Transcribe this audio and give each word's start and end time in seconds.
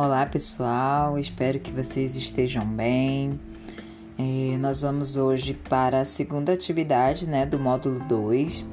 Olá 0.00 0.24
pessoal, 0.24 1.18
espero 1.18 1.58
que 1.58 1.72
vocês 1.72 2.14
estejam 2.14 2.64
bem. 2.64 3.40
É, 4.16 4.56
nós 4.56 4.82
vamos 4.82 5.16
hoje 5.16 5.54
para 5.54 6.02
a 6.02 6.04
segunda 6.04 6.52
atividade 6.52 7.28
né, 7.28 7.44
do 7.44 7.58
módulo 7.58 7.98
2, 8.08 8.64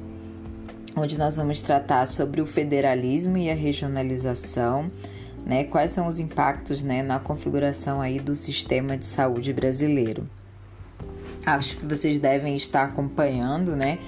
onde 0.94 1.18
nós 1.18 1.36
vamos 1.36 1.60
tratar 1.60 2.06
sobre 2.06 2.40
o 2.40 2.46
federalismo 2.46 3.36
e 3.36 3.50
a 3.50 3.56
regionalização, 3.56 4.88
né, 5.44 5.64
quais 5.64 5.90
são 5.90 6.06
os 6.06 6.20
impactos 6.20 6.80
né, 6.80 7.02
na 7.02 7.18
configuração 7.18 8.00
aí 8.00 8.20
do 8.20 8.36
sistema 8.36 8.96
de 8.96 9.04
saúde 9.04 9.52
brasileiro. 9.52 10.28
Acho 11.44 11.76
que 11.78 11.86
vocês 11.86 12.20
devem 12.20 12.54
estar 12.54 12.84
acompanhando, 12.84 13.74
né? 13.74 13.98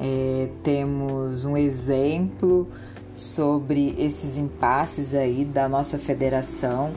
É, 0.00 0.48
temos 0.64 1.44
um 1.44 1.56
exemplo 1.56 2.68
sobre 3.16 3.94
esses 3.98 4.36
impasses 4.36 5.14
aí 5.14 5.44
da 5.44 5.68
nossa 5.68 5.98
federação 5.98 6.92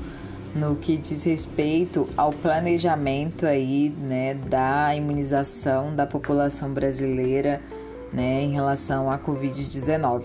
no 0.53 0.75
que 0.75 0.97
diz 0.97 1.23
respeito 1.23 2.09
ao 2.17 2.33
planejamento 2.33 3.45
aí, 3.45 3.89
né, 3.89 4.33
da 4.33 4.95
imunização 4.95 5.95
da 5.95 6.05
população 6.05 6.71
brasileira, 6.71 7.61
né, 8.11 8.41
em 8.41 8.51
relação 8.51 9.11
à 9.11 9.17
COVID-19. 9.17 10.23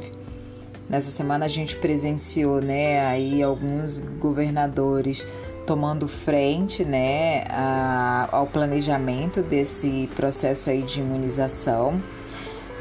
Nessa 0.89 1.11
semana 1.11 1.47
a 1.47 1.49
gente 1.49 1.77
presenciou, 1.77 2.61
né, 2.61 3.07
aí 3.07 3.43
alguns 3.43 4.01
governadores 4.01 5.27
tomando 5.67 6.07
frente, 6.07 6.85
né, 6.85 7.45
a, 7.49 8.29
ao 8.33 8.47
planejamento 8.47 9.43
desse 9.43 10.09
processo 10.15 10.69
aí 10.71 10.83
de 10.83 11.01
imunização. 11.01 12.03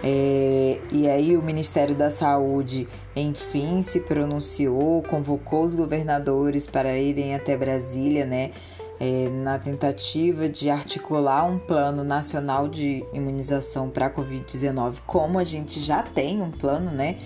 É, 0.05 0.81
e 0.91 1.07
aí 1.07 1.37
o 1.37 1.41
Ministério 1.41 1.95
da 1.95 2.11
Saúde, 2.11 2.89
enfim, 3.15 3.81
se 3.81 4.01
pronunciou, 4.01 5.01
convocou 5.03 5.63
os 5.63 5.75
governadores 5.75 6.67
para 6.67 6.97
irem 6.99 7.33
até 7.33 7.55
Brasília, 7.55 8.25
né? 8.25 8.51
É, 8.99 9.29
na 9.29 9.57
tentativa 9.57 10.47
de 10.47 10.69
articular 10.69 11.45
um 11.45 11.57
plano 11.57 12.03
nacional 12.03 12.67
de 12.67 13.03
imunização 13.11 13.89
para 13.89 14.05
a 14.05 14.09
Covid-19, 14.09 14.97
como 15.05 15.39
a 15.39 15.43
gente 15.43 15.79
já 15.79 16.03
tem 16.03 16.41
um 16.41 16.51
plano 16.51 16.91
né, 16.91 17.17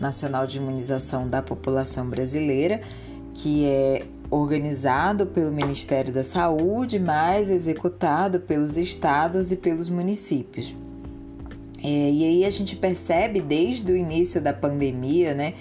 nacional 0.00 0.46
de 0.46 0.58
imunização 0.58 1.26
da 1.26 1.42
população 1.42 2.08
brasileira, 2.08 2.80
que 3.34 3.66
é 3.66 4.06
organizado 4.30 5.26
pelo 5.26 5.52
Ministério 5.52 6.12
da 6.12 6.22
Saúde, 6.22 6.98
mas 6.98 7.50
executado 7.50 8.40
pelos 8.40 8.76
estados 8.76 9.50
e 9.50 9.56
pelos 9.56 9.88
municípios. 9.88 10.74
É, 11.82 12.10
e 12.10 12.24
aí 12.24 12.44
a 12.44 12.50
gente 12.50 12.76
percebe 12.76 13.40
desde 13.40 13.92
o 13.92 13.96
início 13.96 14.40
da 14.40 14.52
pandemia, 14.52 15.34
né, 15.34 15.54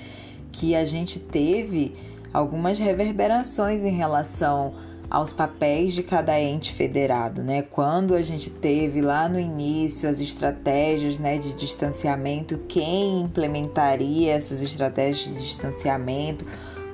que 0.51 0.75
a 0.75 0.85
gente 0.85 1.19
teve 1.19 1.93
algumas 2.33 2.79
reverberações 2.79 3.83
em 3.83 3.91
relação 3.91 4.73
aos 5.09 5.31
papéis 5.31 5.93
de 5.93 6.03
cada 6.03 6.39
ente 6.39 6.73
federado, 6.73 7.43
né? 7.43 7.61
Quando 7.61 8.15
a 8.15 8.21
gente 8.21 8.49
teve 8.49 9.01
lá 9.01 9.29
no 9.29 9.39
início 9.39 10.09
as 10.09 10.19
estratégias, 10.19 11.19
né, 11.19 11.37
de 11.37 11.53
distanciamento, 11.53 12.57
quem 12.67 13.21
implementaria 13.21 14.33
essas 14.33 14.61
estratégias 14.61 15.33
de 15.33 15.41
distanciamento? 15.41 16.45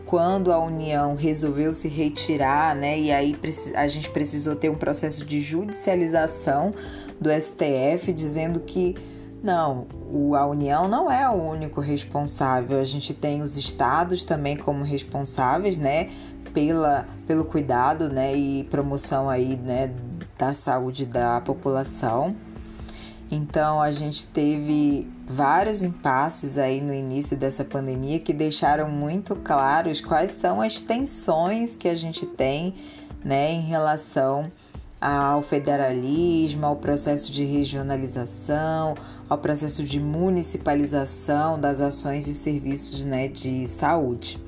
Quando 0.06 0.52
a 0.52 0.60
União 0.60 1.16
resolveu 1.16 1.74
se 1.74 1.88
retirar, 1.88 2.76
né? 2.76 3.00
E 3.00 3.12
aí 3.12 3.36
a 3.74 3.88
gente 3.88 4.10
precisou 4.10 4.56
ter 4.56 4.70
um 4.70 4.76
processo 4.76 5.24
de 5.24 5.40
judicialização 5.40 6.74
do 7.22 7.30
STF 7.32 8.12
dizendo 8.12 8.60
que 8.60 8.96
não, 9.44 9.88
a 10.38 10.46
União 10.46 10.88
não 10.88 11.12
é 11.12 11.30
o 11.30 11.34
único 11.34 11.80
responsável. 11.80 12.80
A 12.80 12.84
gente 12.84 13.14
tem 13.14 13.42
os 13.42 13.58
estados 13.58 14.26
também 14.26 14.58
como 14.58 14.84
responsáveis, 14.84 15.78
né, 15.78 16.10
pela, 16.54 17.08
pelo 17.26 17.46
cuidado, 17.46 18.10
né, 18.10 18.36
e 18.36 18.64
promoção 18.66 19.30
aí, 19.30 19.56
né, 19.56 19.92
da 20.38 20.54
saúde 20.54 21.06
da 21.06 21.42
população. 21.42 22.36
Então 23.32 23.82
a 23.82 23.92
gente 23.92 24.28
teve 24.28 25.10
vários 25.26 25.82
impasses 25.82 26.58
aí 26.58 26.82
no 26.82 26.94
início 26.94 27.38
dessa 27.38 27.64
pandemia 27.64 28.20
que 28.20 28.34
deixaram 28.34 28.90
muito 28.90 29.36
claros 29.38 30.02
quais 30.02 30.32
são 30.32 30.62
as 30.62 30.82
tensões 30.82 31.76
que 31.76 31.88
a 31.88 31.96
gente 31.96 32.26
tem, 32.26 32.76
né, 33.24 33.52
em 33.52 33.62
relação 33.62 34.52
ao 35.02 35.42
federalismo, 35.42 36.68
ao 36.68 36.76
processo 36.76 37.32
de 37.32 37.44
regionalização, 37.44 38.94
ao 39.28 39.38
processo 39.40 39.84
de 39.84 40.00
municipalização 40.00 41.60
das 41.60 41.82
ações 41.82 42.28
e 42.28 42.36
serviços 42.36 43.04
né, 43.04 43.28
de 43.28 43.68
saúde. 43.68 44.40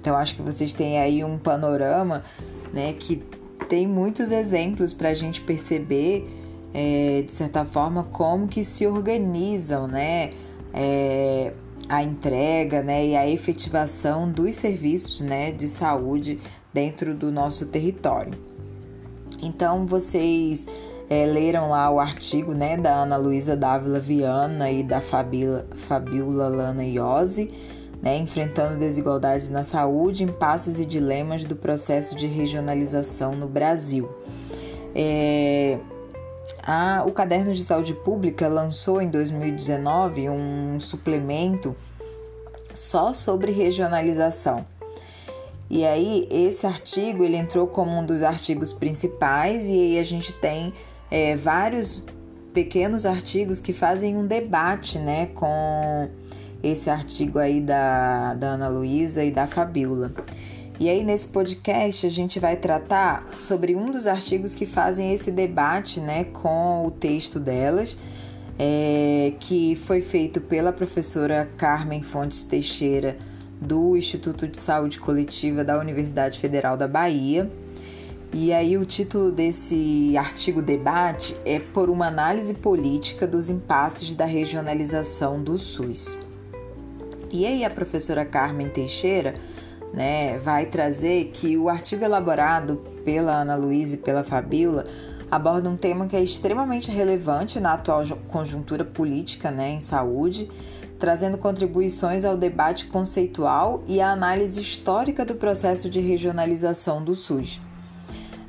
Então, 0.00 0.16
acho 0.16 0.34
que 0.34 0.40
vocês 0.42 0.72
têm 0.72 0.98
aí 0.98 1.22
um 1.22 1.38
panorama 1.38 2.24
né, 2.72 2.94
que 2.98 3.22
tem 3.68 3.86
muitos 3.86 4.30
exemplos 4.30 4.94
para 4.94 5.10
a 5.10 5.14
gente 5.14 5.42
perceber, 5.42 6.26
é, 6.72 7.22
de 7.22 7.30
certa 7.30 7.66
forma, 7.66 8.04
como 8.04 8.48
que 8.48 8.64
se 8.64 8.86
organizam 8.86 9.86
né, 9.86 10.30
é, 10.72 11.52
a 11.90 12.02
entrega 12.02 12.82
né, 12.82 13.06
e 13.06 13.16
a 13.16 13.28
efetivação 13.28 14.30
dos 14.30 14.54
serviços 14.54 15.20
né, 15.20 15.52
de 15.52 15.68
saúde 15.68 16.38
dentro 16.72 17.14
do 17.14 17.30
nosso 17.30 17.66
território. 17.66 18.49
Então 19.42 19.86
vocês 19.86 20.66
é, 21.08 21.26
leram 21.26 21.70
lá 21.70 21.90
o 21.90 21.98
artigo 21.98 22.54
né, 22.54 22.76
da 22.76 23.02
Ana 23.02 23.16
Luísa 23.16 23.56
Dávila 23.56 23.98
Viana 23.98 24.70
e 24.70 24.82
da 24.82 25.00
Fabila, 25.00 25.66
Fabiola 25.74 26.48
Lana 26.48 26.84
Iose, 26.84 27.48
né, 28.00 28.16
enfrentando 28.16 28.78
desigualdades 28.78 29.50
na 29.50 29.64
saúde, 29.64 30.24
impasses 30.24 30.78
e 30.78 30.86
dilemas 30.86 31.44
do 31.44 31.56
processo 31.56 32.16
de 32.16 32.26
regionalização 32.26 33.32
no 33.32 33.48
Brasil. 33.48 34.08
É, 34.94 35.78
a, 36.62 37.04
o 37.06 37.12
Caderno 37.12 37.52
de 37.52 37.62
Saúde 37.64 37.94
Pública 37.94 38.48
lançou 38.48 39.00
em 39.02 39.08
2019 39.08 40.28
um 40.28 40.78
suplemento 40.78 41.74
só 42.72 43.12
sobre 43.12 43.52
regionalização. 43.52 44.64
E 45.70 45.86
aí 45.86 46.26
esse 46.28 46.66
artigo 46.66 47.22
ele 47.22 47.36
entrou 47.36 47.64
como 47.68 47.96
um 47.96 48.04
dos 48.04 48.24
artigos 48.24 48.72
principais 48.72 49.64
e 49.66 49.70
aí 49.70 49.98
a 50.00 50.04
gente 50.04 50.32
tem 50.32 50.74
é, 51.08 51.36
vários 51.36 52.04
pequenos 52.52 53.06
artigos 53.06 53.60
que 53.60 53.72
fazem 53.72 54.16
um 54.16 54.26
debate, 54.26 54.98
né, 54.98 55.26
com 55.26 56.10
esse 56.60 56.90
artigo 56.90 57.38
aí 57.38 57.60
da, 57.60 58.34
da 58.34 58.48
Ana 58.48 58.66
Luísa 58.66 59.22
e 59.22 59.30
da 59.30 59.46
Fabiola. 59.46 60.12
E 60.80 60.88
aí 60.88 61.04
nesse 61.04 61.28
podcast 61.28 62.04
a 62.04 62.10
gente 62.10 62.40
vai 62.40 62.56
tratar 62.56 63.28
sobre 63.38 63.76
um 63.76 63.92
dos 63.92 64.08
artigos 64.08 64.56
que 64.56 64.66
fazem 64.66 65.14
esse 65.14 65.30
debate, 65.30 66.00
né, 66.00 66.24
com 66.24 66.84
o 66.84 66.90
texto 66.90 67.38
delas. 67.38 67.96
É, 68.62 69.32
que 69.40 69.74
foi 69.86 70.02
feito 70.02 70.38
pela 70.38 70.70
professora 70.70 71.48
Carmen 71.56 72.02
Fontes 72.02 72.44
Teixeira 72.44 73.16
do 73.60 73.96
Instituto 73.96 74.48
de 74.48 74.56
Saúde 74.58 74.98
Coletiva 74.98 75.62
da 75.62 75.78
Universidade 75.78 76.40
Federal 76.40 76.76
da 76.76 76.88
Bahia. 76.88 77.50
E 78.32 78.52
aí 78.52 78.78
o 78.78 78.86
título 78.86 79.30
desse 79.30 80.16
artigo 80.16 80.62
debate 80.62 81.36
é 81.44 81.58
por 81.58 81.90
uma 81.90 82.06
análise 82.06 82.54
política 82.54 83.26
dos 83.26 83.50
impasses 83.50 84.14
da 84.14 84.24
regionalização 84.24 85.42
do 85.42 85.58
SUS. 85.58 86.16
E 87.30 87.44
aí 87.44 87.64
a 87.64 87.70
professora 87.70 88.24
Carmen 88.24 88.68
Teixeira, 88.68 89.34
né, 89.92 90.38
vai 90.38 90.66
trazer 90.66 91.30
que 91.32 91.56
o 91.58 91.68
artigo 91.68 92.04
elaborado 92.04 92.76
pela 93.04 93.42
Ana 93.42 93.56
Luísa 93.56 93.96
e 93.96 93.98
pela 93.98 94.22
Fabíola 94.22 94.84
aborda 95.30 95.68
um 95.68 95.76
tema 95.76 96.06
que 96.06 96.16
é 96.16 96.22
extremamente 96.22 96.90
relevante 96.90 97.60
na 97.60 97.74
atual 97.74 98.02
conjuntura 98.28 98.84
política, 98.84 99.50
né, 99.50 99.70
em 99.70 99.80
saúde 99.80 100.48
trazendo 101.00 101.38
contribuições 101.38 102.26
ao 102.26 102.36
debate 102.36 102.84
conceitual 102.86 103.82
e 103.88 104.02
à 104.02 104.12
análise 104.12 104.60
histórica 104.60 105.24
do 105.24 105.34
processo 105.34 105.88
de 105.88 105.98
regionalização 105.98 107.02
do 107.02 107.14
SUS. 107.14 107.58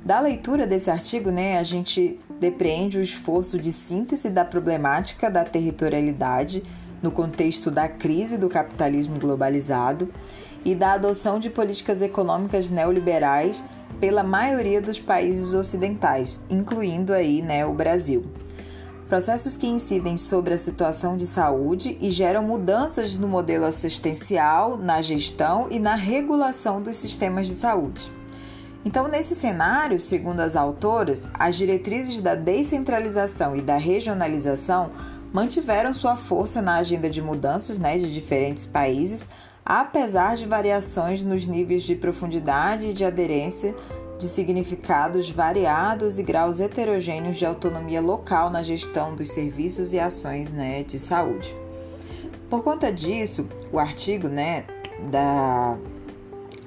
Da 0.03 0.19
leitura 0.19 0.67
desse 0.67 0.91
artigo, 0.91 1.31
né, 1.31 1.57
a 1.57 1.63
gente 1.63 2.19
depreende 2.39 2.97
o 2.97 3.01
esforço 3.01 3.57
de 3.57 3.71
síntese 3.71 4.29
da 4.29 4.43
problemática 4.43 5.31
da 5.31 5.45
territorialidade 5.45 6.61
no 7.01 7.09
contexto 7.09 7.71
da 7.71 7.87
crise 7.87 8.37
do 8.37 8.49
capitalismo 8.49 9.17
globalizado 9.17 10.11
e 10.65 10.75
da 10.75 10.93
adoção 10.93 11.39
de 11.39 11.49
políticas 11.49 12.01
econômicas 12.01 12.69
neoliberais 12.69 13.63
pela 14.01 14.23
maioria 14.23 14.81
dos 14.81 14.99
países 14.99 15.53
ocidentais, 15.53 16.41
incluindo 16.49 17.13
aí, 17.13 17.41
né, 17.41 17.65
o 17.65 17.73
Brasil 17.73 18.23
processos 19.11 19.57
que 19.57 19.67
incidem 19.67 20.15
sobre 20.15 20.53
a 20.53 20.57
situação 20.57 21.17
de 21.17 21.27
saúde 21.27 21.97
e 21.99 22.09
geram 22.09 22.43
mudanças 22.43 23.17
no 23.17 23.27
modelo 23.27 23.65
assistencial, 23.65 24.77
na 24.77 25.01
gestão 25.01 25.67
e 25.69 25.79
na 25.79 25.95
regulação 25.95 26.81
dos 26.81 26.95
sistemas 26.95 27.45
de 27.45 27.53
saúde. 27.53 28.09
Então, 28.85 29.09
nesse 29.09 29.35
cenário, 29.35 29.99
segundo 29.99 30.39
as 30.39 30.55
autoras, 30.55 31.27
as 31.33 31.57
diretrizes 31.57 32.21
da 32.21 32.35
descentralização 32.35 33.53
e 33.53 33.61
da 33.61 33.75
regionalização 33.75 34.91
mantiveram 35.33 35.91
sua 35.91 36.15
força 36.15 36.61
na 36.61 36.75
agenda 36.75 37.09
de 37.09 37.21
mudanças 37.21 37.77
né, 37.77 37.97
de 37.97 38.13
diferentes 38.13 38.65
países, 38.65 39.27
apesar 39.65 40.35
de 40.35 40.45
variações 40.45 41.23
nos 41.23 41.45
níveis 41.45 41.83
de 41.83 41.95
profundidade 41.95 42.87
e 42.87 42.93
de 42.93 43.03
aderência 43.03 43.75
de 44.17 44.27
significados 44.27 45.29
variados 45.31 46.19
e 46.19 46.23
graus 46.23 46.59
heterogêneos 46.59 47.37
de 47.37 47.45
autonomia 47.45 47.99
local 47.99 48.51
na 48.51 48.61
gestão 48.61 49.15
dos 49.15 49.31
serviços 49.31 49.93
e 49.93 49.99
ações 49.99 50.51
né, 50.51 50.83
de 50.83 50.99
saúde. 50.99 51.55
Por 52.47 52.63
conta 52.63 52.91
disso, 52.91 53.47
o 53.71 53.79
artigo 53.79 54.27
né, 54.27 54.65
da, 55.09 55.77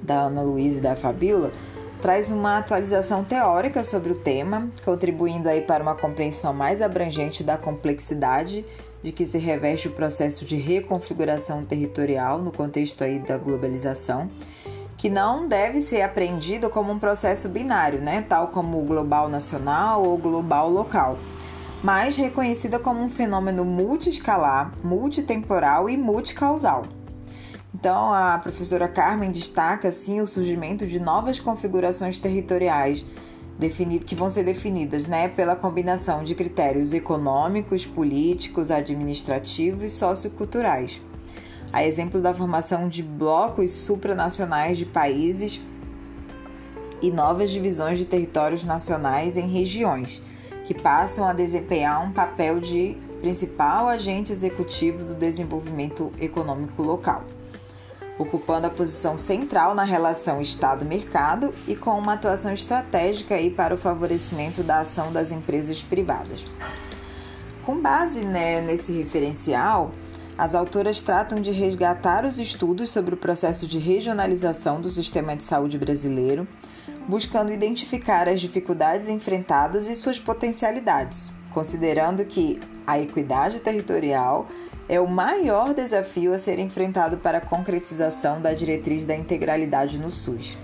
da 0.02 0.22
Ana 0.22 0.42
Luísa 0.42 0.78
e 0.78 0.80
da 0.80 0.96
Fabiola 0.96 1.52
traz 2.00 2.30
uma 2.30 2.58
atualização 2.58 3.22
teórica 3.22 3.84
sobre 3.84 4.12
o 4.12 4.18
tema, 4.18 4.68
contribuindo 4.84 5.48
aí 5.48 5.60
para 5.60 5.82
uma 5.82 5.94
compreensão 5.94 6.52
mais 6.52 6.82
abrangente 6.82 7.44
da 7.44 7.56
complexidade 7.56 8.64
de 9.04 9.12
que 9.12 9.26
se 9.26 9.36
reveste 9.36 9.86
o 9.86 9.90
processo 9.90 10.46
de 10.46 10.56
reconfiguração 10.56 11.62
territorial 11.62 12.38
no 12.38 12.50
contexto 12.50 13.04
aí 13.04 13.18
da 13.18 13.36
globalização, 13.36 14.30
que 14.96 15.10
não 15.10 15.46
deve 15.46 15.82
ser 15.82 16.00
aprendido 16.00 16.70
como 16.70 16.90
um 16.90 16.98
processo 16.98 17.50
binário, 17.50 18.00
né, 18.00 18.24
tal 18.26 18.48
como 18.48 18.80
o 18.80 18.86
global 18.86 19.28
nacional 19.28 20.02
ou 20.02 20.16
global 20.16 20.70
local, 20.70 21.18
mas 21.82 22.16
reconhecida 22.16 22.78
como 22.78 23.02
um 23.02 23.10
fenômeno 23.10 23.62
multiescalar, 23.62 24.72
multitemporal 24.82 25.90
e 25.90 25.98
multicausal. 25.98 26.86
Então, 27.74 28.10
a 28.10 28.38
professora 28.38 28.88
Carmen 28.88 29.30
destaca 29.30 29.88
assim 29.88 30.22
o 30.22 30.26
surgimento 30.26 30.86
de 30.86 30.98
novas 30.98 31.38
configurações 31.38 32.18
territoriais 32.18 33.04
definido, 33.58 34.04
que 34.04 34.14
vão 34.14 34.28
ser 34.28 34.44
definidas 34.44 35.06
né, 35.06 35.28
pela 35.28 35.56
combinação 35.56 36.24
de 36.24 36.34
critérios 36.34 36.92
econômicos, 36.92 37.86
políticos, 37.86 38.70
administrativos 38.70 39.84
e 39.84 39.90
socioculturais. 39.90 41.00
A 41.72 41.84
exemplo 41.84 42.20
da 42.20 42.32
formação 42.32 42.88
de 42.88 43.02
blocos 43.02 43.72
supranacionais 43.72 44.78
de 44.78 44.84
países 44.84 45.60
e 47.02 47.10
novas 47.10 47.50
divisões 47.50 47.98
de 47.98 48.04
territórios 48.04 48.64
nacionais 48.64 49.36
em 49.36 49.48
regiões, 49.48 50.22
que 50.64 50.72
passam 50.72 51.26
a 51.26 51.32
desempenhar 51.32 52.02
um 52.02 52.12
papel 52.12 52.60
de 52.60 52.96
principal 53.20 53.88
agente 53.88 54.32
executivo 54.32 55.04
do 55.04 55.14
desenvolvimento 55.14 56.12
econômico 56.20 56.82
local 56.82 57.24
ocupando 58.18 58.66
a 58.66 58.70
posição 58.70 59.18
central 59.18 59.74
na 59.74 59.84
relação 59.84 60.40
Estado-mercado 60.40 61.52
e 61.66 61.74
com 61.74 61.98
uma 61.98 62.14
atuação 62.14 62.52
estratégica 62.52 63.34
aí 63.34 63.50
para 63.50 63.74
o 63.74 63.78
favorecimento 63.78 64.62
da 64.62 64.80
ação 64.80 65.12
das 65.12 65.30
empresas 65.30 65.82
privadas. 65.82 66.44
Com 67.64 67.80
base 67.80 68.20
né, 68.20 68.60
nesse 68.60 68.92
referencial, 68.92 69.90
as 70.36 70.54
autoras 70.54 71.00
tratam 71.00 71.40
de 71.40 71.50
resgatar 71.50 72.24
os 72.24 72.38
estudos 72.38 72.90
sobre 72.90 73.14
o 73.14 73.16
processo 73.16 73.66
de 73.66 73.78
regionalização 73.78 74.80
do 74.80 74.90
sistema 74.90 75.36
de 75.36 75.42
saúde 75.42 75.78
brasileiro, 75.78 76.46
buscando 77.08 77.52
identificar 77.52 78.28
as 78.28 78.40
dificuldades 78.40 79.08
enfrentadas 79.08 79.86
e 79.86 79.94
suas 79.94 80.18
potencialidades, 80.18 81.30
considerando 81.52 82.24
que 82.24 82.60
a 82.86 82.98
equidade 82.98 83.60
territorial 83.60 84.48
é 84.88 85.00
o 85.00 85.06
maior 85.06 85.74
desafio 85.74 86.32
a 86.32 86.38
ser 86.38 86.58
enfrentado 86.58 87.16
para 87.16 87.38
a 87.38 87.40
concretização 87.40 88.40
da 88.40 88.52
diretriz 88.52 89.04
da 89.04 89.14
integralidade 89.14 89.98
no 89.98 90.10
SUS. 90.10 90.58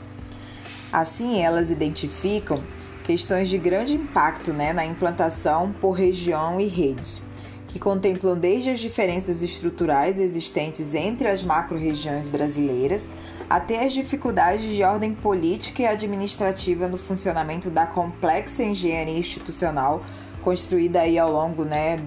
Assim, 0.92 1.40
elas 1.40 1.70
identificam 1.70 2.60
questões 3.04 3.48
de 3.48 3.58
grande 3.58 3.94
impacto 3.94 4.52
né, 4.52 4.72
na 4.72 4.84
implantação 4.84 5.72
por 5.80 5.92
região 5.92 6.60
e 6.60 6.66
rede, 6.66 7.22
que 7.68 7.78
contemplam 7.78 8.36
desde 8.36 8.70
as 8.70 8.80
diferenças 8.80 9.42
estruturais 9.42 10.18
existentes 10.18 10.94
entre 10.94 11.28
as 11.28 11.42
macro-regiões 11.42 12.28
brasileiras 12.28 13.08
até 13.48 13.84
as 13.84 13.92
dificuldades 13.92 14.64
de 14.64 14.82
ordem 14.84 15.12
política 15.12 15.82
e 15.82 15.86
administrativa 15.86 16.86
no 16.86 16.96
funcionamento 16.96 17.68
da 17.68 17.84
complexa 17.84 18.62
engenharia 18.62 19.18
institucional 19.18 20.04
construída 20.42 21.00
aí 21.00 21.18
ao 21.18 21.32
longo 21.32 21.64
né, 21.64 21.98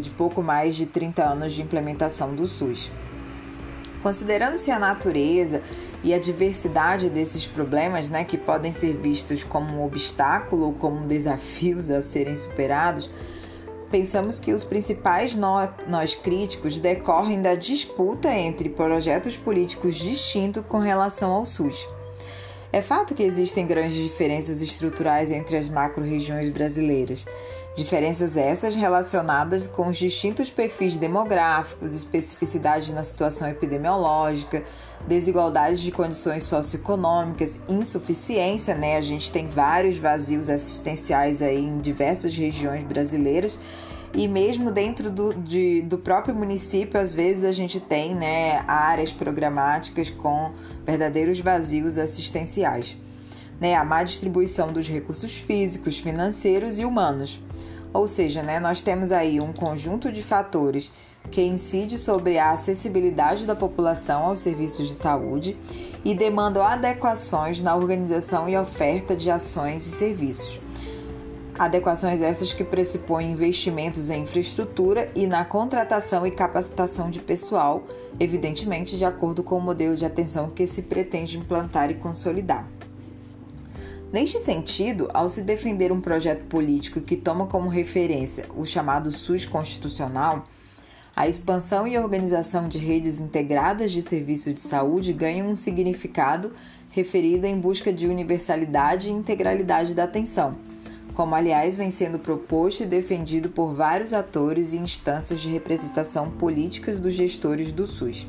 de 0.00 0.10
pouco 0.10 0.42
mais 0.42 0.76
de 0.76 0.86
30 0.86 1.24
anos 1.24 1.54
de 1.54 1.62
implementação 1.62 2.34
do 2.34 2.46
SUS. 2.46 2.90
Considerando-se 4.02 4.70
a 4.70 4.78
natureza 4.78 5.60
e 6.04 6.14
a 6.14 6.18
diversidade 6.18 7.10
desses 7.10 7.46
problemas, 7.46 8.08
né, 8.08 8.22
que 8.22 8.38
podem 8.38 8.72
ser 8.72 8.96
vistos 8.96 9.42
como 9.42 9.78
um 9.78 9.84
obstáculo 9.84 10.66
ou 10.66 10.72
como 10.72 11.06
desafios 11.06 11.90
a 11.90 12.00
serem 12.00 12.36
superados, 12.36 13.10
pensamos 13.90 14.38
que 14.38 14.52
os 14.52 14.62
principais 14.62 15.34
nós 15.34 16.14
críticos 16.14 16.78
decorrem 16.78 17.42
da 17.42 17.54
disputa 17.54 18.32
entre 18.32 18.68
projetos 18.68 19.36
políticos 19.36 19.96
distintos 19.96 20.64
com 20.68 20.78
relação 20.78 21.32
ao 21.32 21.44
SUS. 21.44 21.88
É 22.72 22.82
fato 22.82 23.14
que 23.14 23.22
existem 23.22 23.66
grandes 23.66 23.96
diferenças 23.96 24.60
estruturais 24.60 25.30
entre 25.30 25.56
as 25.56 25.68
macro-regiões 25.68 26.48
brasileiras, 26.48 27.24
Diferenças 27.76 28.38
essas 28.38 28.74
relacionadas 28.74 29.66
com 29.66 29.88
os 29.88 29.98
distintos 29.98 30.48
perfis 30.48 30.96
demográficos, 30.96 31.94
especificidades 31.94 32.90
na 32.94 33.04
situação 33.04 33.46
epidemiológica, 33.48 34.64
desigualdades 35.06 35.80
de 35.80 35.92
condições 35.92 36.44
socioeconômicas, 36.44 37.60
insuficiência, 37.68 38.74
né? 38.74 38.96
A 38.96 39.02
gente 39.02 39.30
tem 39.30 39.46
vários 39.46 39.98
vazios 39.98 40.48
assistenciais 40.48 41.42
aí 41.42 41.62
em 41.62 41.78
diversas 41.78 42.34
regiões 42.34 42.82
brasileiras 42.82 43.58
e 44.14 44.26
mesmo 44.26 44.70
dentro 44.70 45.10
do, 45.10 45.34
de, 45.34 45.82
do 45.82 45.98
próprio 45.98 46.34
município, 46.34 46.98
às 46.98 47.14
vezes 47.14 47.44
a 47.44 47.52
gente 47.52 47.78
tem 47.78 48.14
né, 48.14 48.64
áreas 48.66 49.12
programáticas 49.12 50.08
com 50.08 50.52
verdadeiros 50.86 51.38
vazios 51.40 51.98
assistenciais. 51.98 52.96
Né, 53.60 53.74
a 53.74 53.84
má 53.84 54.02
distribuição 54.02 54.72
dos 54.72 54.86
recursos 54.86 55.34
físicos, 55.34 55.98
financeiros 55.98 56.78
e 56.78 56.84
humanos. 56.84 57.40
Ou 57.92 58.06
seja, 58.06 58.42
né, 58.42 58.60
nós 58.60 58.82
temos 58.82 59.10
aí 59.10 59.40
um 59.40 59.52
conjunto 59.52 60.12
de 60.12 60.22
fatores 60.22 60.92
que 61.30 61.42
incide 61.42 61.98
sobre 61.98 62.38
a 62.38 62.50
acessibilidade 62.50 63.46
da 63.46 63.56
população 63.56 64.26
aos 64.26 64.40
serviços 64.40 64.88
de 64.88 64.94
saúde 64.94 65.58
e 66.04 66.14
demandam 66.14 66.62
adequações 66.62 67.62
na 67.62 67.74
organização 67.74 68.48
e 68.48 68.56
oferta 68.56 69.16
de 69.16 69.30
ações 69.30 69.86
e 69.86 69.90
serviços. 69.90 70.60
Adequações 71.58 72.20
essas 72.20 72.52
que 72.52 72.62
pressupõem 72.62 73.32
investimentos 73.32 74.10
em 74.10 74.22
infraestrutura 74.22 75.10
e 75.14 75.26
na 75.26 75.44
contratação 75.44 76.26
e 76.26 76.30
capacitação 76.30 77.10
de 77.10 77.18
pessoal, 77.18 77.82
evidentemente 78.20 78.98
de 78.98 79.06
acordo 79.06 79.42
com 79.42 79.56
o 79.56 79.60
modelo 79.60 79.96
de 79.96 80.04
atenção 80.04 80.50
que 80.50 80.66
se 80.66 80.82
pretende 80.82 81.38
implantar 81.38 81.90
e 81.90 81.94
consolidar. 81.94 82.75
Neste 84.16 84.38
sentido, 84.38 85.10
ao 85.12 85.28
se 85.28 85.42
defender 85.42 85.92
um 85.92 86.00
projeto 86.00 86.46
político 86.46 87.02
que 87.02 87.18
toma 87.18 87.46
como 87.46 87.68
referência 87.68 88.46
o 88.56 88.64
chamado 88.64 89.12
SUS 89.12 89.44
constitucional, 89.44 90.46
a 91.14 91.28
expansão 91.28 91.86
e 91.86 91.98
organização 91.98 92.66
de 92.66 92.78
redes 92.78 93.20
integradas 93.20 93.92
de 93.92 94.00
serviços 94.00 94.54
de 94.54 94.60
saúde 94.62 95.12
ganham 95.12 95.46
um 95.46 95.54
significado 95.54 96.54
referido 96.88 97.44
em 97.44 97.60
busca 97.60 97.92
de 97.92 98.06
universalidade 98.06 99.10
e 99.10 99.12
integralidade 99.12 99.94
da 99.94 100.04
atenção, 100.04 100.56
como 101.12 101.34
aliás 101.34 101.76
vem 101.76 101.90
sendo 101.90 102.18
proposto 102.18 102.84
e 102.84 102.86
defendido 102.86 103.50
por 103.50 103.74
vários 103.74 104.14
atores 104.14 104.72
e 104.72 104.78
instâncias 104.78 105.42
de 105.42 105.50
representação 105.50 106.30
políticas 106.30 106.98
dos 106.98 107.12
gestores 107.12 107.70
do 107.70 107.86
SUS. 107.86 108.26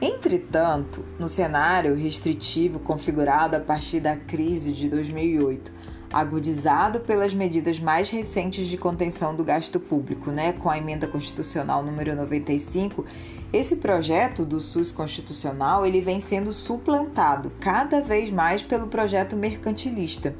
Entretanto, 0.00 1.04
no 1.18 1.28
cenário 1.28 1.96
restritivo 1.96 2.78
configurado 2.78 3.56
a 3.56 3.60
partir 3.60 3.98
da 3.98 4.16
crise 4.16 4.72
de 4.72 4.88
2008, 4.88 5.72
agudizado 6.12 7.00
pelas 7.00 7.34
medidas 7.34 7.80
mais 7.80 8.08
recentes 8.08 8.68
de 8.68 8.78
contenção 8.78 9.34
do 9.34 9.42
gasto 9.42 9.80
público, 9.80 10.30
né, 10.30 10.52
com 10.52 10.70
a 10.70 10.78
emenda 10.78 11.08
constitucional 11.08 11.82
número 11.82 12.14
95, 12.14 13.04
esse 13.52 13.74
projeto 13.74 14.44
do 14.44 14.60
SUS 14.60 14.92
constitucional 14.92 15.84
ele 15.84 16.00
vem 16.00 16.20
sendo 16.20 16.52
suplantado 16.52 17.50
cada 17.58 18.00
vez 18.00 18.30
mais 18.30 18.62
pelo 18.62 18.86
projeto 18.86 19.36
mercantilista 19.36 20.32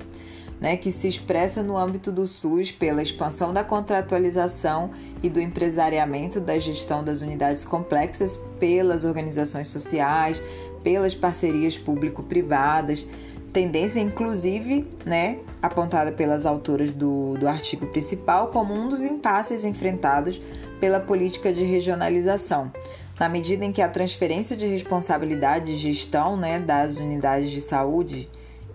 né, 0.61 0.77
que 0.77 0.91
se 0.91 1.09
expressa 1.09 1.63
no 1.63 1.77
âmbito 1.77 2.11
do 2.11 2.27
SUS 2.27 2.73
pela 2.73 3.03
expansão 3.03 3.53
da 3.53 3.63
contratualização 3.63 4.91
e 5.23 5.29
do 5.29 5.41
empresariamento 5.41 6.41
da 6.41 6.59
gestão 6.59 7.03
das 7.03 7.23
unidades 7.23 7.65
complexas 7.65 8.37
pelas 8.59 9.05
organizações 9.05 9.69
sociais, 9.69 10.43
pelas 10.83 11.15
parcerias 11.15 11.77
público-privadas, 11.77 13.07
tendência 13.53 14.01
inclusive 14.01 14.89
né, 15.05 15.39
apontada 15.63 16.13
pelas 16.13 16.45
autoras 16.45 16.93
do, 16.93 17.37
do 17.39 17.49
artigo 17.49 17.87
principal 17.87 18.49
como 18.49 18.75
um 18.75 18.89
dos 18.89 19.03
impasses 19.03 19.65
enfrentados 19.65 20.41
pela 20.81 21.01
política 21.01 21.53
de 21.53 21.65
regionalização, 21.65 22.71
na 23.19 23.29
medida 23.29 23.65
em 23.65 23.73
que 23.73 23.83
a 23.83 23.89
transferência 23.89 24.57
de 24.57 24.67
responsabilidade 24.67 25.67
de 25.67 25.77
gestão 25.77 26.37
né, 26.37 26.59
das 26.59 26.99
unidades 26.99 27.51
de 27.51 27.61
saúde 27.61 28.29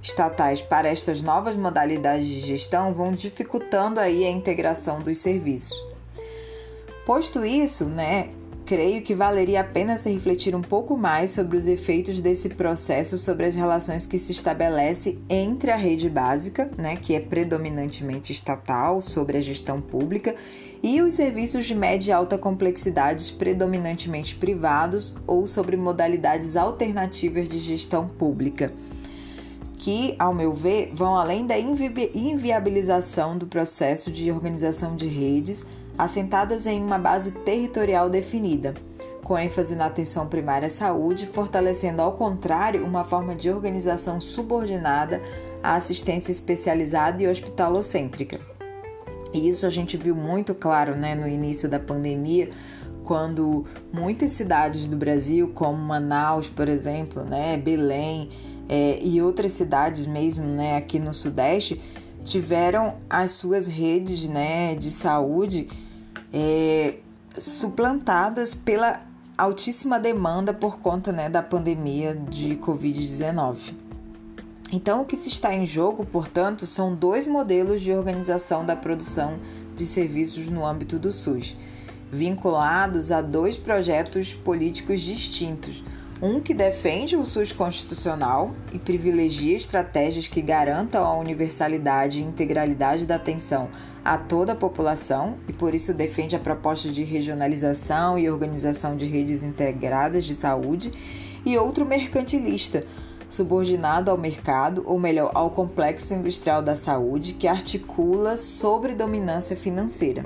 estatais 0.03 0.61
para 0.61 0.89
estas 0.89 1.21
novas 1.21 1.55
modalidades 1.55 2.27
de 2.27 2.41
gestão 2.41 2.93
vão 2.93 3.13
dificultando 3.13 3.99
aí 3.99 4.25
a 4.25 4.29
integração 4.29 5.01
dos 5.01 5.17
serviços. 5.17 5.73
Posto 7.05 7.45
isso, 7.45 7.85
né, 7.85 8.29
creio 8.65 9.01
que 9.01 9.15
valeria 9.15 9.61
a 9.61 9.63
pena 9.63 9.97
se 9.97 10.09
refletir 10.09 10.55
um 10.55 10.61
pouco 10.61 10.97
mais 10.97 11.31
sobre 11.31 11.57
os 11.57 11.67
efeitos 11.67 12.21
desse 12.21 12.49
processo 12.49 13.17
sobre 13.17 13.45
as 13.45 13.55
relações 13.55 14.05
que 14.05 14.17
se 14.17 14.31
estabelece 14.31 15.17
entre 15.29 15.71
a 15.71 15.75
rede 15.75 16.09
básica, 16.09 16.69
né, 16.77 16.97
que 16.97 17.15
é 17.15 17.19
predominantemente 17.19 18.31
estatal, 18.31 19.01
sobre 19.01 19.37
a 19.37 19.41
gestão 19.41 19.81
pública, 19.81 20.35
e 20.81 21.01
os 21.01 21.13
serviços 21.13 21.65
de 21.65 21.73
média 21.73 22.11
e 22.11 22.13
alta 22.13 22.37
complexidade 22.37 23.31
predominantemente 23.33 24.35
privados 24.35 25.15
ou 25.25 25.47
sobre 25.47 25.77
modalidades 25.77 26.57
alternativas 26.57 27.47
de 27.47 27.57
gestão 27.57 28.07
pública, 28.07 28.73
que, 29.83 30.15
ao 30.17 30.33
meu 30.33 30.53
ver, 30.53 30.91
vão 30.93 31.13
além 31.17 31.45
da 31.45 31.59
invi 31.59 32.09
inviabilização 32.15 33.37
do 33.37 33.45
processo 33.45 34.09
de 34.09 34.31
organização 34.31 34.95
de 34.95 35.09
redes 35.09 35.65
assentadas 35.97 36.65
em 36.65 36.81
uma 36.81 36.97
base 36.97 37.31
territorial 37.31 38.09
definida, 38.09 38.73
com 39.25 39.37
ênfase 39.37 39.75
na 39.75 39.87
atenção 39.87 40.25
primária 40.25 40.67
à 40.67 40.71
saúde, 40.71 41.27
fortalecendo, 41.27 42.01
ao 42.01 42.13
contrário, 42.13 42.85
uma 42.85 43.03
forma 43.03 43.35
de 43.35 43.51
organização 43.51 44.21
subordinada 44.21 45.21
à 45.61 45.75
assistência 45.75 46.31
especializada 46.31 47.21
e 47.21 47.27
hospitalocêntrica. 47.27 48.39
E 49.33 49.49
isso 49.49 49.65
a 49.65 49.69
gente 49.69 49.97
viu 49.97 50.15
muito 50.15 50.55
claro 50.55 50.95
né, 50.95 51.13
no 51.13 51.27
início 51.27 51.67
da 51.67 51.77
pandemia, 51.77 52.49
quando 53.03 53.65
muitas 53.91 54.31
cidades 54.31 54.87
do 54.87 54.95
Brasil, 54.95 55.51
como 55.53 55.77
Manaus, 55.77 56.47
por 56.47 56.69
exemplo, 56.69 57.25
né, 57.25 57.57
Belém 57.57 58.29
é, 58.73 58.97
e 59.03 59.21
outras 59.21 59.51
cidades 59.51 60.07
mesmo 60.07 60.45
né, 60.45 60.75
aqui 60.75 60.97
no 60.97 61.13
Sudeste, 61.13 61.79
tiveram 62.23 62.95
as 63.07 63.33
suas 63.33 63.67
redes 63.67 64.27
né, 64.27 64.73
de 64.73 64.89
saúde 64.89 65.67
é, 66.33 66.95
suplantadas 67.37 68.55
pela 68.55 69.01
altíssima 69.37 69.99
demanda 69.99 70.55
por 70.55 70.79
conta 70.79 71.11
né, 71.11 71.29
da 71.29 71.43
pandemia 71.43 72.15
de 72.15 72.55
Covid-19. 72.55 73.75
Então, 74.71 75.03
o 75.03 75.05
que 75.05 75.15
se 75.15 75.29
está 75.29 75.53
em 75.53 75.67
jogo, 75.67 76.03
portanto, 76.03 76.65
são 76.65 76.95
dois 76.95 77.27
modelos 77.27 77.79
de 77.79 77.91
organização 77.91 78.65
da 78.65 78.75
produção 78.75 79.37
de 79.75 79.85
serviços 79.85 80.49
no 80.49 80.65
âmbito 80.65 80.97
do 80.97 81.11
SUS, 81.11 81.55
vinculados 82.11 83.11
a 83.11 83.21
dois 83.21 83.55
projetos 83.55 84.33
políticos 84.33 84.99
distintos. 84.99 85.83
Um 86.25 86.39
que 86.39 86.53
defende 86.53 87.17
o 87.17 87.25
SUS 87.25 87.51
constitucional 87.51 88.55
e 88.71 88.79
privilegia 88.79 89.57
estratégias 89.57 90.25
que 90.25 90.41
garantam 90.41 91.03
a 91.03 91.17
universalidade 91.17 92.19
e 92.19 92.23
integralidade 92.23 93.05
da 93.05 93.15
atenção 93.15 93.67
a 94.05 94.17
toda 94.17 94.53
a 94.53 94.55
população 94.55 95.35
e 95.49 95.51
por 95.51 95.75
isso 95.75 95.93
defende 95.93 96.33
a 96.33 96.39
proposta 96.39 96.87
de 96.87 97.03
regionalização 97.03 98.17
e 98.17 98.29
organização 98.29 98.95
de 98.95 99.05
redes 99.05 99.43
integradas 99.43 100.23
de 100.23 100.33
saúde, 100.33 100.93
e 101.45 101.57
outro 101.57 101.85
mercantilista, 101.85 102.85
subordinado 103.29 104.09
ao 104.09 104.17
mercado, 104.17 104.81
ou 104.85 104.97
melhor, 104.97 105.29
ao 105.33 105.49
complexo 105.49 106.13
industrial 106.13 106.61
da 106.61 106.77
saúde, 106.77 107.33
que 107.33 107.49
articula 107.49 108.37
sobre 108.37 108.95
dominância 108.95 109.57
financeira, 109.57 110.25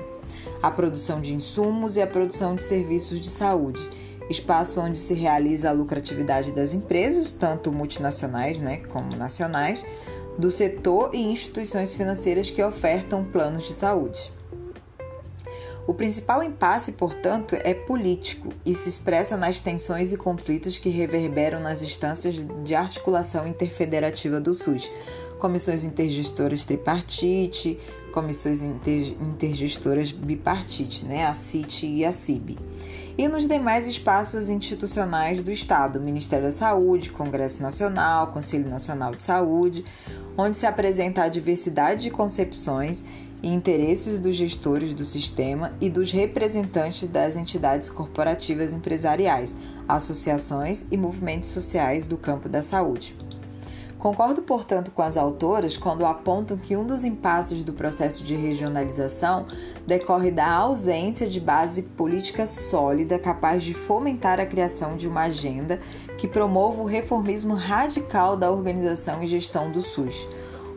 a 0.62 0.70
produção 0.70 1.20
de 1.20 1.34
insumos 1.34 1.96
e 1.96 2.02
a 2.02 2.06
produção 2.06 2.54
de 2.54 2.62
serviços 2.62 3.20
de 3.20 3.28
saúde, 3.28 3.80
espaço 4.30 4.80
onde 4.80 4.98
se 4.98 5.14
realiza 5.14 5.70
a 5.70 5.72
lucratividade 5.72 6.52
das 6.52 6.74
empresas, 6.74 7.32
tanto 7.32 7.72
multinacionais 7.72 8.58
né, 8.58 8.78
como 8.88 9.16
nacionais, 9.16 9.84
do 10.38 10.50
setor 10.50 11.10
e 11.12 11.18
instituições 11.18 11.94
financeiras 11.94 12.50
que 12.50 12.62
ofertam 12.62 13.24
planos 13.24 13.66
de 13.66 13.72
saúde. 13.72 14.32
O 15.88 15.94
principal 15.94 16.42
impasse, 16.42 16.92
portanto, 16.92 17.56
é 17.58 17.72
político 17.72 18.50
e 18.64 18.74
se 18.74 18.90
expressa 18.90 19.38
nas 19.38 19.62
tensões 19.62 20.12
e 20.12 20.18
conflitos 20.18 20.76
que 20.76 20.90
reverberam 20.90 21.60
nas 21.60 21.80
instâncias 21.80 22.36
de 22.62 22.74
articulação 22.74 23.48
interfederativa 23.48 24.38
do 24.38 24.52
SUS, 24.52 24.90
comissões 25.38 25.84
intergestoras 25.84 26.66
tripartite, 26.66 27.78
comissões 28.12 28.60
intergestoras 28.60 30.12
bipartite, 30.12 31.06
né, 31.06 31.24
a 31.24 31.32
CIT 31.32 31.86
e 31.86 32.04
a 32.04 32.12
CIB, 32.12 32.58
e 33.18 33.26
nos 33.26 33.48
demais 33.48 33.88
espaços 33.88 34.48
institucionais 34.48 35.42
do 35.42 35.50
Estado, 35.50 36.00
Ministério 36.00 36.46
da 36.46 36.52
Saúde, 36.52 37.10
Congresso 37.10 37.60
Nacional, 37.60 38.28
Conselho 38.28 38.70
Nacional 38.70 39.12
de 39.12 39.24
Saúde, 39.24 39.84
onde 40.36 40.56
se 40.56 40.64
apresenta 40.64 41.24
a 41.24 41.28
diversidade 41.28 42.02
de 42.02 42.10
concepções 42.12 43.02
e 43.42 43.52
interesses 43.52 44.20
dos 44.20 44.36
gestores 44.36 44.94
do 44.94 45.04
sistema 45.04 45.72
e 45.80 45.90
dos 45.90 46.12
representantes 46.12 47.08
das 47.08 47.34
entidades 47.34 47.90
corporativas 47.90 48.72
empresariais, 48.72 49.52
associações 49.88 50.86
e 50.88 50.96
movimentos 50.96 51.48
sociais 51.48 52.06
do 52.06 52.16
campo 52.16 52.48
da 52.48 52.62
saúde. 52.62 53.16
Concordo, 53.98 54.42
portanto, 54.42 54.92
com 54.92 55.02
as 55.02 55.16
autoras 55.16 55.76
quando 55.76 56.06
apontam 56.06 56.56
que 56.56 56.76
um 56.76 56.86
dos 56.86 57.02
impasses 57.02 57.64
do 57.64 57.72
processo 57.72 58.22
de 58.22 58.36
regionalização 58.36 59.44
decorre 59.84 60.30
da 60.30 60.48
ausência 60.48 61.28
de 61.28 61.40
base 61.40 61.82
política 61.82 62.46
sólida 62.46 63.18
capaz 63.18 63.64
de 63.64 63.74
fomentar 63.74 64.38
a 64.38 64.46
criação 64.46 64.96
de 64.96 65.08
uma 65.08 65.22
agenda 65.22 65.80
que 66.16 66.28
promova 66.28 66.80
o 66.80 66.86
reformismo 66.86 67.54
radical 67.54 68.36
da 68.36 68.50
organização 68.50 69.20
e 69.20 69.26
gestão 69.26 69.72
do 69.72 69.80
SUS 69.80 70.28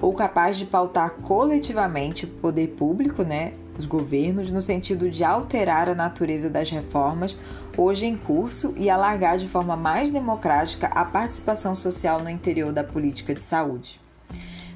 ou 0.01 0.15
capaz 0.15 0.57
de 0.57 0.65
pautar 0.65 1.11
coletivamente 1.21 2.25
o 2.25 2.27
poder 2.27 2.69
público, 2.69 3.21
né, 3.21 3.53
os 3.81 3.85
governos, 3.88 4.51
no 4.51 4.61
sentido 4.61 5.09
de 5.09 5.23
alterar 5.23 5.89
a 5.89 5.95
natureza 5.95 6.50
das 6.50 6.69
reformas 6.69 7.35
hoje 7.75 8.05
em 8.05 8.15
curso 8.15 8.73
e 8.77 8.89
alargar 8.89 9.38
de 9.38 9.47
forma 9.47 9.75
mais 9.75 10.11
democrática 10.11 10.88
a 10.88 11.03
participação 11.03 11.75
social 11.75 12.21
no 12.21 12.29
interior 12.29 12.71
da 12.71 12.83
política 12.83 13.33
de 13.33 13.41
saúde. 13.41 14.00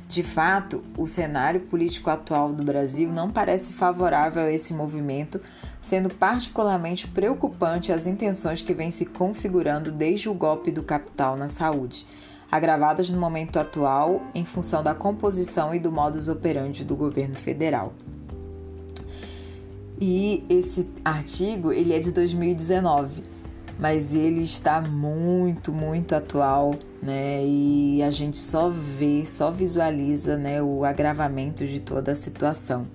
De 0.07 0.23
fato, 0.23 0.83
o 0.97 1.07
cenário 1.07 1.61
político 1.61 2.09
atual 2.09 2.53
do 2.53 2.63
Brasil 2.63 3.09
não 3.09 3.31
parece 3.31 3.73
favorável 3.73 4.43
a 4.43 4.51
esse 4.51 4.73
movimento, 4.73 5.41
sendo 5.81 6.09
particularmente 6.09 7.07
preocupante 7.07 7.91
as 7.91 8.07
intenções 8.07 8.61
que 8.61 8.73
vêm 8.73 8.91
se 8.91 9.05
configurando 9.05 9.91
desde 9.91 10.29
o 10.29 10.33
golpe 10.33 10.71
do 10.71 10.83
capital 10.83 11.35
na 11.35 11.47
saúde 11.47 12.05
agravadas 12.51 13.09
no 13.09 13.19
momento 13.19 13.59
atual 13.59 14.21
em 14.33 14.45
função 14.45 14.81
da 14.81 14.95
composição 14.95 15.73
e 15.73 15.79
do 15.79 15.91
modus 15.91 16.29
operandi 16.29 16.85
do 16.85 16.95
governo 16.95 17.35
federal. 17.35 17.93
E 19.99 20.43
esse 20.49 20.87
artigo, 21.03 21.71
ele 21.71 21.93
é 21.93 21.99
de 21.99 22.11
2019, 22.11 23.23
mas 23.79 24.13
ele 24.13 24.41
está 24.41 24.81
muito, 24.81 25.71
muito 25.71 26.15
atual, 26.15 26.75
né? 27.01 27.41
E 27.45 28.03
a 28.03 28.09
gente 28.09 28.37
só 28.37 28.69
vê, 28.69 29.25
só 29.25 29.51
visualiza, 29.51 30.37
né, 30.37 30.61
o 30.61 30.83
agravamento 30.83 31.65
de 31.65 31.79
toda 31.79 32.11
a 32.11 32.15
situação. 32.15 32.85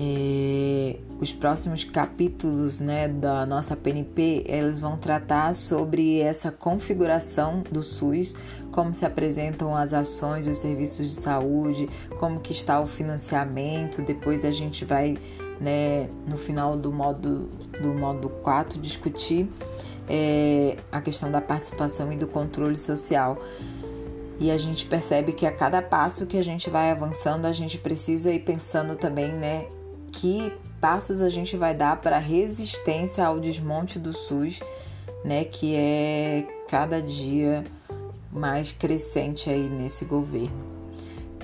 É, 0.00 0.96
os 1.20 1.32
próximos 1.32 1.82
capítulos 1.82 2.78
né, 2.78 3.08
da 3.08 3.44
nossa 3.44 3.74
PNP 3.74 4.44
eles 4.46 4.78
vão 4.78 4.96
tratar 4.96 5.52
sobre 5.56 6.20
essa 6.20 6.52
configuração 6.52 7.64
do 7.68 7.82
SUS, 7.82 8.36
como 8.70 8.94
se 8.94 9.04
apresentam 9.04 9.74
as 9.74 9.92
ações 9.92 10.46
e 10.46 10.50
os 10.50 10.58
serviços 10.58 11.08
de 11.08 11.14
saúde, 11.14 11.88
como 12.20 12.38
que 12.38 12.52
está 12.52 12.80
o 12.80 12.86
financiamento. 12.86 14.00
Depois 14.00 14.44
a 14.44 14.52
gente 14.52 14.84
vai, 14.84 15.18
né, 15.60 16.08
no 16.26 16.36
final 16.36 16.76
do 16.76 16.92
modo 16.92 17.48
do 17.80 17.94
modo 17.94 18.28
4, 18.28 18.80
discutir 18.80 19.48
é, 20.08 20.76
a 20.90 21.00
questão 21.00 21.30
da 21.30 21.40
participação 21.40 22.12
e 22.12 22.16
do 22.16 22.26
controle 22.26 22.78
social. 22.78 23.38
E 24.40 24.50
a 24.50 24.56
gente 24.56 24.86
percebe 24.86 25.32
que 25.32 25.46
a 25.46 25.52
cada 25.52 25.82
passo 25.82 26.26
que 26.26 26.38
a 26.38 26.42
gente 26.42 26.70
vai 26.70 26.90
avançando, 26.90 27.46
a 27.46 27.52
gente 27.52 27.78
precisa 27.78 28.32
ir 28.32 28.40
pensando 28.40 28.94
também, 28.96 29.32
né, 29.32 29.66
que 30.12 30.52
passos 30.80 31.20
a 31.20 31.28
gente 31.28 31.56
vai 31.56 31.74
dar 31.74 32.00
para 32.00 32.18
resistência 32.18 33.24
ao 33.24 33.40
desmonte 33.40 33.98
do 33.98 34.12
SUS, 34.12 34.60
né, 35.24 35.44
que 35.44 35.74
é 35.74 36.46
cada 36.68 37.02
dia 37.02 37.64
mais 38.32 38.72
crescente 38.72 39.50
aí 39.50 39.68
nesse 39.68 40.04
governo. 40.04 40.77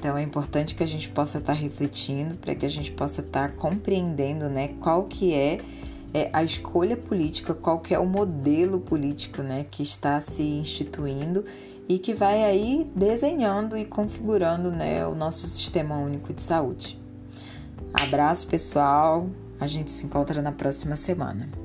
Então 0.05 0.19
é 0.19 0.23
importante 0.23 0.75
que 0.75 0.83
a 0.83 0.87
gente 0.87 1.09
possa 1.09 1.39
estar 1.39 1.55
tá 1.55 1.59
refletindo 1.59 2.35
para 2.37 2.55
que 2.55 2.67
a 2.67 2.69
gente 2.69 2.93
possa 2.93 3.23
estar 3.23 3.49
tá 3.49 3.57
compreendendo, 3.57 4.51
né, 4.51 4.69
qual 4.79 5.05
que 5.05 5.33
é, 5.33 5.61
é, 6.13 6.29
a 6.31 6.45
escolha 6.45 6.95
política, 6.95 7.55
qual 7.55 7.79
que 7.79 7.95
é 7.95 7.99
o 7.99 8.05
modelo 8.05 8.79
político, 8.81 9.43
né, 9.43 9.65
que 9.71 9.83
está 9.83 10.21
se 10.21 10.43
instituindo 10.43 11.43
e 11.89 11.99
que 11.99 12.13
vai 12.13 12.45
aí 12.45 12.87
desenhando 12.95 13.79
e 13.79 13.87
configurando, 13.87 14.71
né, 14.71 15.07
o 15.07 15.15
nosso 15.15 15.47
sistema 15.47 15.97
único 15.97 16.35
de 16.35 16.43
saúde. 16.43 17.01
Abraço, 17.95 18.47
pessoal. 18.47 19.27
A 19.59 19.67
gente 19.67 19.91
se 19.91 20.05
encontra 20.05 20.43
na 20.43 20.53
próxima 20.53 20.97
semana. 20.97 21.64